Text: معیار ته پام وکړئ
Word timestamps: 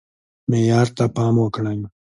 معیار 0.49 0.87
ته 0.97 1.05
پام 1.15 1.35
وکړئ 1.41 1.77